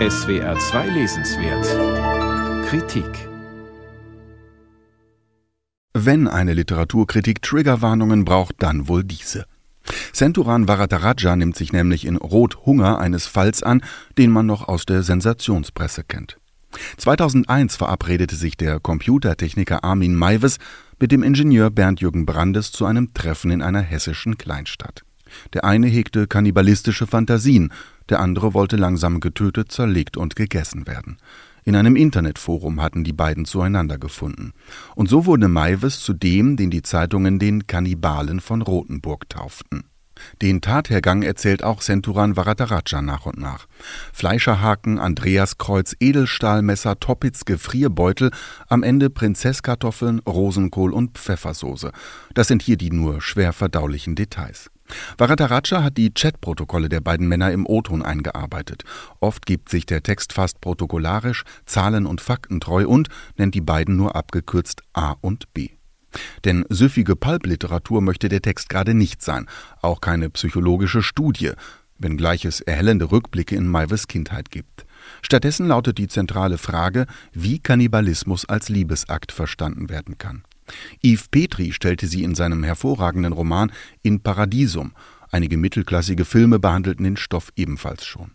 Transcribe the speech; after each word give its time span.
SWR 0.00 0.58
2 0.58 0.88
Lesenswert 0.88 2.66
Kritik 2.66 3.06
Wenn 5.94 6.26
eine 6.26 6.52
Literaturkritik 6.52 7.40
Triggerwarnungen 7.42 8.24
braucht, 8.24 8.56
dann 8.58 8.88
wohl 8.88 9.04
diese. 9.04 9.46
Centuran 10.12 10.66
Varadaraja 10.66 11.36
nimmt 11.36 11.54
sich 11.54 11.72
nämlich 11.72 12.06
in 12.06 12.16
Rot 12.16 12.66
Hunger 12.66 12.98
eines 12.98 13.28
Falls 13.28 13.62
an, 13.62 13.82
den 14.18 14.32
man 14.32 14.46
noch 14.46 14.66
aus 14.66 14.84
der 14.84 15.04
Sensationspresse 15.04 16.02
kennt. 16.02 16.38
2001 16.96 17.76
verabredete 17.76 18.34
sich 18.34 18.56
der 18.56 18.80
Computertechniker 18.80 19.84
Armin 19.84 20.16
Maives 20.16 20.58
mit 20.98 21.12
dem 21.12 21.22
Ingenieur 21.22 21.70
Bernd-Jürgen 21.70 22.26
Brandes 22.26 22.72
zu 22.72 22.84
einem 22.84 23.14
Treffen 23.14 23.52
in 23.52 23.62
einer 23.62 23.80
hessischen 23.80 24.38
Kleinstadt. 24.38 25.04
Der 25.52 25.64
eine 25.64 25.86
hegte 25.86 26.26
kannibalistische 26.26 27.06
Fantasien, 27.06 27.72
der 28.08 28.20
andere 28.20 28.54
wollte 28.54 28.76
langsam 28.76 29.20
getötet, 29.20 29.72
zerlegt 29.72 30.16
und 30.16 30.36
gegessen 30.36 30.86
werden. 30.86 31.18
In 31.64 31.76
einem 31.76 31.96
Internetforum 31.96 32.82
hatten 32.82 33.04
die 33.04 33.14
beiden 33.14 33.46
zueinander 33.46 33.96
gefunden. 33.96 34.52
Und 34.94 35.08
so 35.08 35.24
wurde 35.24 35.48
Maives 35.48 36.00
zu 36.00 36.12
dem, 36.12 36.56
den 36.56 36.70
die 36.70 36.82
Zeitungen 36.82 37.38
den 37.38 37.66
Kannibalen 37.66 38.40
von 38.40 38.60
Rothenburg 38.60 39.28
tauften. 39.30 39.84
Den 40.42 40.60
Tathergang 40.60 41.22
erzählt 41.22 41.64
auch 41.64 41.80
Centuran 41.80 42.36
Varadaraja 42.36 43.02
nach 43.02 43.26
und 43.26 43.38
nach. 43.38 43.66
Fleischerhaken, 44.12 44.98
Andreaskreuz, 44.98 45.96
Edelstahlmesser, 45.98 47.00
Toppitz, 47.00 47.44
Gefrierbeutel, 47.44 48.30
am 48.68 48.82
Ende 48.82 49.10
Prinzesskartoffeln, 49.10 50.20
Rosenkohl 50.20 50.92
und 50.92 51.18
Pfeffersoße. 51.18 51.90
Das 52.34 52.48
sind 52.48 52.62
hier 52.62 52.76
die 52.76 52.90
nur 52.90 53.20
schwer 53.20 53.52
verdaulichen 53.52 54.14
Details. 54.14 54.70
Varadaraja 55.16 55.82
hat 55.82 55.96
die 55.96 56.12
Chatprotokolle 56.12 56.88
der 56.88 57.00
beiden 57.00 57.26
Männer 57.26 57.52
im 57.52 57.66
O-Ton 57.66 58.02
eingearbeitet. 58.02 58.84
Oft 59.20 59.46
gibt 59.46 59.68
sich 59.68 59.86
der 59.86 60.02
Text 60.02 60.32
fast 60.32 60.60
protokollarisch, 60.60 61.44
zahlen- 61.66 62.06
und 62.06 62.20
faktentreu 62.20 62.86
und 62.86 63.08
nennt 63.36 63.54
die 63.54 63.60
beiden 63.60 63.96
nur 63.96 64.14
abgekürzt 64.14 64.82
A 64.92 65.16
und 65.20 65.52
B. 65.54 65.70
Denn 66.44 66.64
süffige 66.68 67.16
Pulp-Literatur 67.16 68.00
möchte 68.00 68.28
der 68.28 68.42
Text 68.42 68.68
gerade 68.68 68.94
nicht 68.94 69.22
sein, 69.22 69.46
auch 69.82 70.00
keine 70.00 70.30
psychologische 70.30 71.02
Studie, 71.02 71.52
wenngleich 71.98 72.44
es 72.44 72.60
erhellende 72.60 73.10
Rückblicke 73.10 73.56
in 73.56 73.66
Maives 73.66 74.06
Kindheit 74.06 74.50
gibt. 74.50 74.86
Stattdessen 75.22 75.68
lautet 75.68 75.98
die 75.98 76.08
zentrale 76.08 76.58
Frage, 76.58 77.06
wie 77.32 77.58
Kannibalismus 77.58 78.48
als 78.48 78.68
Liebesakt 78.68 79.32
verstanden 79.32 79.88
werden 79.88 80.18
kann. 80.18 80.44
Yves 81.02 81.28
Petri 81.28 81.72
stellte 81.72 82.06
sie 82.06 82.22
in 82.22 82.34
seinem 82.34 82.64
hervorragenden 82.64 83.32
Roman 83.32 83.72
In 84.02 84.20
Paradisum. 84.20 84.92
Einige 85.30 85.56
mittelklassige 85.56 86.24
Filme 86.24 86.58
behandelten 86.58 87.04
den 87.04 87.16
Stoff 87.16 87.52
ebenfalls 87.56 88.04
schon. 88.04 88.32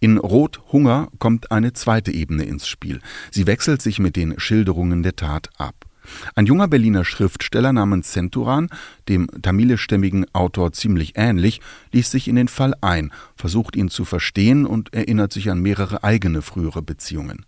In 0.00 0.18
Rot 0.18 0.60
Hunger 0.72 1.08
kommt 1.18 1.50
eine 1.52 1.72
zweite 1.72 2.12
Ebene 2.12 2.44
ins 2.44 2.66
Spiel. 2.66 3.00
Sie 3.30 3.46
wechselt 3.46 3.82
sich 3.82 3.98
mit 3.98 4.16
den 4.16 4.38
Schilderungen 4.38 5.02
der 5.02 5.16
Tat 5.16 5.50
ab. 5.56 5.86
Ein 6.34 6.46
junger 6.46 6.68
Berliner 6.68 7.04
Schriftsteller 7.04 7.72
namens 7.72 8.10
Centuran, 8.12 8.68
dem 9.08 9.28
tamilischstämmigen 9.42 10.26
Autor 10.32 10.72
ziemlich 10.72 11.12
ähnlich, 11.16 11.60
ließ 11.92 12.10
sich 12.10 12.28
in 12.28 12.36
den 12.36 12.48
Fall 12.48 12.74
ein, 12.80 13.12
versucht 13.36 13.76
ihn 13.76 13.88
zu 13.88 14.04
verstehen 14.04 14.66
und 14.66 14.92
erinnert 14.94 15.32
sich 15.32 15.50
an 15.50 15.60
mehrere 15.60 16.04
eigene 16.04 16.42
frühere 16.42 16.82
Beziehungen. 16.82 17.44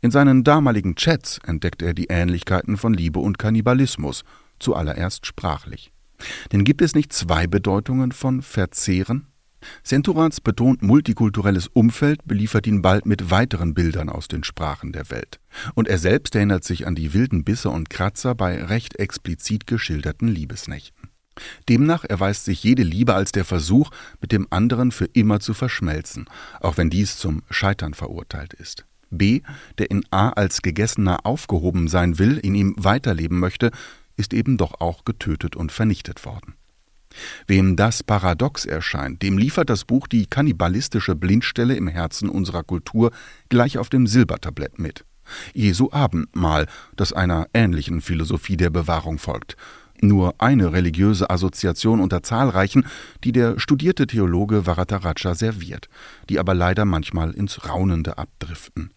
In 0.00 0.10
seinen 0.10 0.44
damaligen 0.44 0.94
Chats 0.96 1.38
entdeckt 1.44 1.82
er 1.82 1.94
die 1.94 2.06
Ähnlichkeiten 2.08 2.76
von 2.76 2.94
Liebe 2.94 3.20
und 3.20 3.38
Kannibalismus, 3.38 4.24
zuallererst 4.58 5.26
sprachlich. 5.26 5.92
Denn 6.52 6.64
gibt 6.64 6.82
es 6.82 6.94
nicht 6.94 7.12
zwei 7.12 7.46
Bedeutungen 7.46 8.12
von 8.12 8.42
verzehren? 8.42 9.26
Centurans 9.82 10.40
betont 10.40 10.82
multikulturelles 10.82 11.68
Umfeld 11.68 12.20
beliefert 12.24 12.66
ihn 12.66 12.82
bald 12.82 13.06
mit 13.06 13.30
weiteren 13.30 13.74
Bildern 13.74 14.08
aus 14.08 14.28
den 14.28 14.44
Sprachen 14.44 14.92
der 14.92 15.10
Welt. 15.10 15.40
Und 15.74 15.88
er 15.88 15.98
selbst 15.98 16.34
erinnert 16.34 16.64
sich 16.64 16.86
an 16.86 16.94
die 16.94 17.14
wilden 17.14 17.44
Bisse 17.44 17.70
und 17.70 17.90
Kratzer 17.90 18.34
bei 18.34 18.62
recht 18.64 18.96
explizit 18.96 19.66
geschilderten 19.66 20.28
Liebesnächten. 20.28 21.10
Demnach 21.68 22.04
erweist 22.04 22.44
sich 22.44 22.62
jede 22.62 22.82
Liebe 22.82 23.14
als 23.14 23.32
der 23.32 23.44
Versuch, 23.44 23.90
mit 24.20 24.32
dem 24.32 24.46
anderen 24.50 24.92
für 24.92 25.06
immer 25.06 25.40
zu 25.40 25.54
verschmelzen, 25.54 26.26
auch 26.60 26.76
wenn 26.76 26.90
dies 26.90 27.18
zum 27.18 27.42
Scheitern 27.50 27.94
verurteilt 27.94 28.54
ist. 28.54 28.86
B, 29.10 29.42
der 29.78 29.90
in 29.90 30.04
A 30.10 30.30
als 30.30 30.62
Gegessener 30.62 31.24
aufgehoben 31.24 31.88
sein 31.88 32.18
will, 32.18 32.38
in 32.38 32.54
ihm 32.54 32.74
weiterleben 32.76 33.38
möchte, 33.38 33.70
ist 34.16 34.32
eben 34.32 34.56
doch 34.56 34.80
auch 34.80 35.04
getötet 35.04 35.56
und 35.56 35.72
vernichtet 35.72 36.24
worden. 36.24 36.54
Wem 37.46 37.76
das 37.76 38.02
paradox 38.02 38.64
erscheint, 38.64 39.22
dem 39.22 39.38
liefert 39.38 39.70
das 39.70 39.84
Buch 39.84 40.06
die 40.06 40.26
kannibalistische 40.26 41.14
Blindstelle 41.14 41.74
im 41.74 41.88
Herzen 41.88 42.28
unserer 42.28 42.62
Kultur 42.62 43.10
gleich 43.48 43.78
auf 43.78 43.88
dem 43.88 44.06
Silbertablett 44.06 44.78
mit. 44.78 45.04
Jesu 45.54 45.88
Abendmahl, 45.90 46.66
das 46.96 47.12
einer 47.12 47.46
ähnlichen 47.54 48.00
Philosophie 48.00 48.56
der 48.56 48.70
Bewahrung 48.70 49.18
folgt. 49.18 49.56
Nur 50.00 50.34
eine 50.38 50.72
religiöse 50.72 51.30
Assoziation 51.30 52.00
unter 52.00 52.22
zahlreichen, 52.22 52.84
die 53.22 53.32
der 53.32 53.58
studierte 53.58 54.06
Theologe 54.06 54.66
Varataraja 54.66 55.34
serviert, 55.34 55.88
die 56.28 56.38
aber 56.38 56.54
leider 56.54 56.84
manchmal 56.84 57.30
ins 57.30 57.68
Raunende 57.68 58.18
abdriften. 58.18 58.90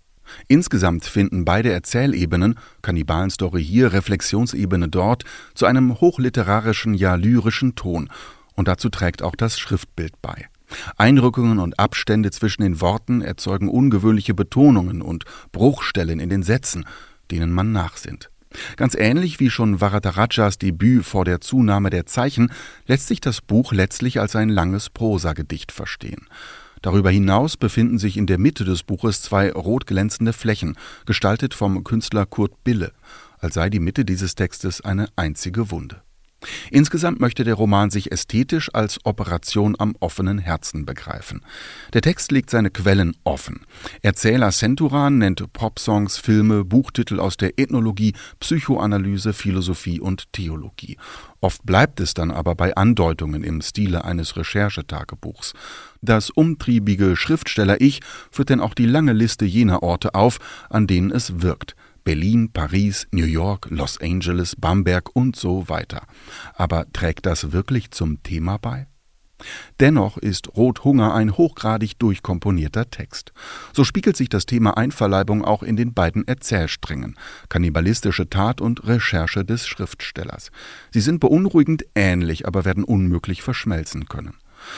Insgesamt 0.47 1.05
finden 1.05 1.45
beide 1.45 1.71
Erzählebenen, 1.71 2.55
Kannibalenstory 2.81 3.63
hier, 3.63 3.93
Reflexionsebene 3.93 4.89
dort, 4.89 5.23
zu 5.53 5.65
einem 5.65 5.99
hochliterarischen, 5.99 6.93
ja 6.93 7.15
lyrischen 7.15 7.75
Ton, 7.75 8.09
und 8.55 8.67
dazu 8.67 8.89
trägt 8.89 9.21
auch 9.21 9.35
das 9.35 9.59
Schriftbild 9.59 10.21
bei. 10.21 10.47
Einrückungen 10.97 11.59
und 11.59 11.79
Abstände 11.79 12.31
zwischen 12.31 12.63
den 12.63 12.81
Worten 12.81 13.21
erzeugen 13.21 13.69
ungewöhnliche 13.69 14.33
Betonungen 14.33 15.01
und 15.01 15.23
Bruchstellen 15.51 16.19
in 16.19 16.29
den 16.29 16.43
Sätzen, 16.43 16.85
denen 17.31 17.51
man 17.51 17.71
nachsinnt. 17.71 18.29
Ganz 18.75 18.95
ähnlich 18.95 19.39
wie 19.39 19.49
schon 19.49 19.81
Varadarajas 19.81 20.57
Debüt 20.57 21.05
vor 21.05 21.25
der 21.25 21.41
Zunahme 21.41 21.89
der 21.89 22.05
Zeichen 22.05 22.51
lässt 22.85 23.07
sich 23.07 23.21
das 23.21 23.41
Buch 23.41 23.71
letztlich 23.71 24.19
als 24.19 24.35
ein 24.35 24.49
langes 24.49 24.89
Prosagedicht 24.89 25.71
verstehen. 25.71 26.27
Darüber 26.81 27.09
hinaus 27.09 27.57
befinden 27.57 27.97
sich 27.97 28.17
in 28.17 28.27
der 28.27 28.37
Mitte 28.37 28.63
des 28.65 28.83
Buches 28.83 29.21
zwei 29.21 29.51
rot 29.51 29.87
glänzende 29.87 30.33
Flächen, 30.33 30.77
gestaltet 31.05 31.53
vom 31.53 31.83
Künstler 31.83 32.25
Kurt 32.25 32.63
Bille, 32.63 32.91
als 33.39 33.55
sei 33.55 33.69
die 33.69 33.79
Mitte 33.79 34.05
dieses 34.05 34.35
Textes 34.35 34.81
eine 34.81 35.09
einzige 35.15 35.71
Wunde. 35.71 36.01
Insgesamt 36.69 37.19
möchte 37.19 37.43
der 37.43 37.55
Roman 37.55 37.89
sich 37.89 38.11
ästhetisch 38.11 38.69
als 38.73 38.99
Operation 39.05 39.75
am 39.79 39.95
offenen 39.99 40.37
Herzen 40.37 40.85
begreifen. 40.85 41.41
Der 41.93 42.01
Text 42.01 42.31
legt 42.31 42.49
seine 42.49 42.69
Quellen 42.69 43.15
offen. 43.23 43.65
Erzähler 44.01 44.51
Centuran 44.51 45.17
nennt 45.17 45.51
Popsongs, 45.53 46.17
Filme, 46.17 46.63
Buchtitel 46.63 47.19
aus 47.19 47.37
der 47.37 47.57
Ethnologie, 47.57 48.13
Psychoanalyse, 48.39 49.33
Philosophie 49.33 49.99
und 49.99 50.31
Theologie. 50.33 50.97
Oft 51.41 51.65
bleibt 51.65 51.99
es 51.99 52.13
dann 52.13 52.31
aber 52.31 52.55
bei 52.55 52.75
Andeutungen 52.75 53.43
im 53.43 53.61
Stile 53.61 54.05
eines 54.05 54.37
Recherchetagebuchs. 54.37 55.53
Das 56.01 56.29
umtriebige 56.29 57.15
Schriftsteller-Ich 57.15 58.01
führt 58.31 58.49
denn 58.49 58.59
auch 58.59 58.73
die 58.73 58.85
lange 58.85 59.13
Liste 59.13 59.45
jener 59.45 59.81
Orte 59.81 60.13
auf, 60.13 60.39
an 60.69 60.87
denen 60.87 61.11
es 61.11 61.41
wirkt. 61.41 61.75
Berlin, 62.07 62.49
Paris, 62.53 63.05
New 63.11 63.25
York, 63.25 63.67
Los 63.69 63.99
Angeles, 63.99 64.55
Bamberg 64.55 65.13
und 65.13 65.35
so 65.35 65.67
weiter. 65.67 66.03
Aber 66.53 66.85
trägt 66.93 67.25
das 67.25 67.51
wirklich 67.51 67.91
zum 67.91 68.23
Thema 68.23 68.55
bei? 68.55 68.87
Dennoch 69.81 70.17
ist 70.17 70.55
Rothunger 70.55 71.13
ein 71.13 71.35
hochgradig 71.35 71.99
durchkomponierter 71.99 72.89
Text. 72.89 73.33
So 73.73 73.83
spiegelt 73.83 74.15
sich 74.15 74.29
das 74.29 74.45
Thema 74.45 74.77
Einverleibung 74.77 75.43
auch 75.43 75.63
in 75.63 75.75
den 75.75 75.93
beiden 75.93 76.25
Erzählsträngen, 76.25 77.17
kannibalistische 77.49 78.29
Tat 78.29 78.61
und 78.61 78.87
Recherche 78.87 79.43
des 79.43 79.67
Schriftstellers. 79.67 80.51
Sie 80.91 81.01
sind 81.01 81.19
beunruhigend 81.19 81.83
ähnlich, 81.93 82.47
aber 82.47 82.63
werden 82.63 82.85
unmöglich 82.85 83.41
verschmelzen 83.41 84.07
können. 84.07 84.35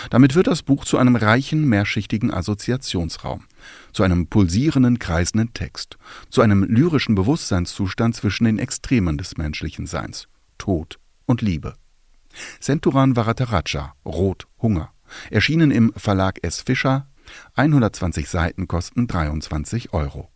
Damit 0.09 0.35
wird 0.35 0.47
das 0.47 0.63
Buch 0.63 0.85
zu 0.85 0.97
einem 0.97 1.15
reichen, 1.15 1.67
mehrschichtigen 1.67 2.33
Assoziationsraum, 2.33 3.45
zu 3.93 4.03
einem 4.03 4.27
pulsierenden, 4.27 4.99
kreisenden 4.99 5.53
Text, 5.53 5.97
zu 6.29 6.41
einem 6.41 6.63
lyrischen 6.63 7.15
Bewusstseinszustand 7.15 8.15
zwischen 8.15 8.45
den 8.45 8.59
Extremen 8.59 9.17
des 9.17 9.37
menschlichen 9.37 9.87
Seins, 9.87 10.27
Tod 10.57 10.99
und 11.25 11.41
Liebe. 11.41 11.75
Centuran 12.59 13.15
Varataraja, 13.15 13.93
Rot, 14.05 14.47
Hunger, 14.61 14.91
erschienen 15.29 15.71
im 15.71 15.93
Verlag 15.95 16.39
S. 16.43 16.61
Fischer, 16.61 17.07
120 17.55 18.27
Seiten 18.27 18.67
kosten 18.67 19.07
23 19.07 19.93
Euro. 19.93 20.27